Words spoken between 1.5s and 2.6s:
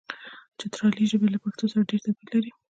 سره ډېر توپیر لري.